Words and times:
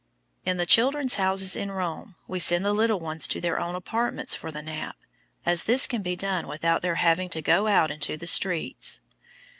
In 0.47 0.57
the 0.57 0.65
"Children's 0.65 1.17
Houses" 1.17 1.55
in 1.55 1.71
Rome 1.71 2.15
we 2.27 2.39
send 2.39 2.65
the 2.65 2.73
little 2.73 2.97
ones 2.99 3.27
to 3.27 3.39
their 3.39 3.59
own 3.59 3.75
apartments 3.75 4.33
for 4.33 4.49
the 4.51 4.63
nap, 4.63 4.95
as 5.45 5.65
this 5.65 5.85
can 5.85 6.01
be 6.01 6.15
done 6.15 6.47
without 6.47 6.81
their 6.81 6.95
having 6.95 7.29
to 7.29 7.41
go 7.43 7.67
out 7.67 7.91
into 7.91 8.17
the 8.17 8.25
streets. 8.25 9.01